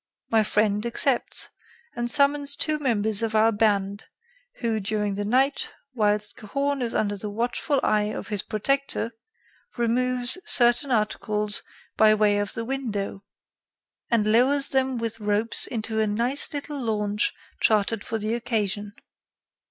[0.31, 1.49] My friend accepts
[1.95, 4.05] and summons two members of our band,
[4.55, 9.11] who, during the night, whilst Cahorn is under the watchful eye of his protector,
[9.77, 11.61] removes certain articles
[11.97, 13.23] by way of the window
[14.09, 18.93] and lowers them with ropes into a nice little launch chartered for the occasion.